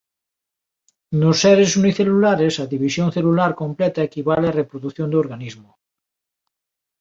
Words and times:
Nos 1.19 1.37
seres 1.43 1.69
unicelulares 1.81 2.53
a 2.63 2.65
división 2.73 3.07
celular 3.17 3.51
completa 3.61 4.01
equivale 4.09 4.47
á 4.51 4.55
reprodución 4.61 5.07
do 5.09 5.17
organismo. 5.23 5.69